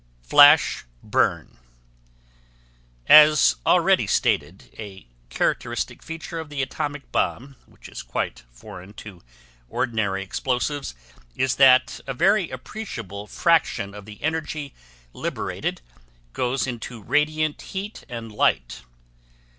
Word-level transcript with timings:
FLASH 0.23 0.83
BURN 1.03 1.59
As 3.05 3.57
already 3.67 4.07
stated, 4.07 4.73
a 4.79 5.05
characteristic 5.29 6.01
feature 6.01 6.39
of 6.39 6.49
the 6.49 6.63
atomic 6.63 7.11
bomb, 7.11 7.55
which 7.67 7.87
is 7.87 8.01
quite 8.01 8.41
foreign 8.51 8.93
to 8.93 9.21
ordinary 9.69 10.23
explosives, 10.23 10.95
is 11.35 11.57
that 11.57 11.99
a 12.07 12.15
very 12.15 12.49
appreciable 12.49 13.27
fraction 13.27 13.93
of 13.93 14.05
the 14.05 14.19
energy 14.23 14.73
liberated 15.13 15.83
goes 16.33 16.65
into 16.65 17.03
radiant 17.03 17.61
heat 17.61 18.03
and 18.09 18.31
light. 18.31 18.81